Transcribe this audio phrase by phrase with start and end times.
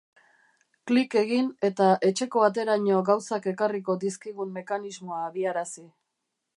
[0.91, 5.89] Klik egin eta etxeko ateraino gauzak ekarriko dizkigun mekanismoa abiarazi.